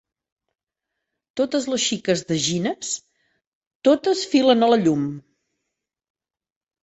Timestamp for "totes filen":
3.89-4.69